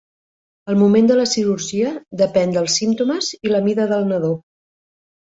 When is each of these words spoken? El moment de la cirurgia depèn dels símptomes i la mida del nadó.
El 0.71 0.79
moment 0.79 1.09
de 1.11 1.17
la 1.19 1.25
cirurgia 1.33 1.93
depèn 2.23 2.57
dels 2.57 2.81
símptomes 2.83 3.31
i 3.41 3.55
la 3.57 3.65
mida 3.71 3.89
del 3.97 4.13
nadó. 4.15 4.37